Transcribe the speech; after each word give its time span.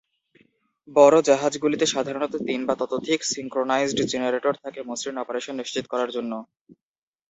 বড় 0.95 1.17
জাহাজগুলিতে 1.21 1.85
সাধারণত 1.87 2.33
তিন 2.47 2.61
বা 2.65 2.75
ততোধিক 2.81 3.19
সিঙ্ক্রোনাইজড 3.33 3.99
জেনারেটর 4.11 4.53
থাকে 4.63 4.79
মসৃণ 4.89 5.15
অপারেশন 5.17 5.53
নিশ্চিত 5.57 5.85
করার 5.87 6.09
জন্য। 6.15 6.31